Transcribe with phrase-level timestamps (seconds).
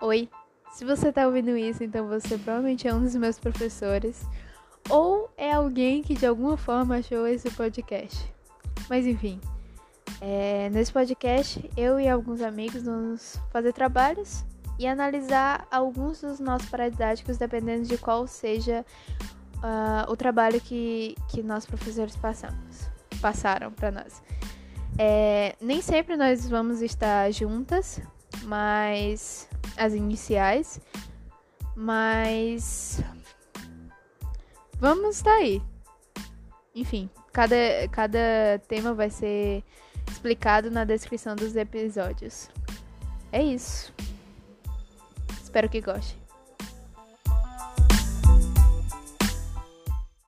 [0.00, 0.28] Oi,
[0.70, 4.24] se você tá ouvindo isso, então você provavelmente é um dos meus professores
[4.88, 8.32] ou é alguém que de alguma forma achou esse podcast.
[8.88, 9.40] Mas enfim,
[10.20, 14.44] é, nesse podcast eu e alguns amigos vamos fazer trabalhos
[14.78, 18.86] e analisar alguns dos nossos paradidáticos, dependendo de qual seja
[19.56, 22.88] uh, o trabalho que, que nós professores passamos,
[23.20, 24.22] passaram para nós.
[24.96, 28.00] É, nem sempre nós vamos estar juntas,
[28.48, 29.46] mas
[29.76, 30.80] as iniciais,
[31.76, 32.98] mas
[34.80, 35.62] vamos estar aí.
[36.74, 37.56] Enfim, cada,
[37.92, 38.18] cada
[38.66, 39.62] tema vai ser
[40.10, 42.48] explicado na descrição dos episódios.
[43.30, 43.92] É isso.
[45.42, 46.16] Espero que goste.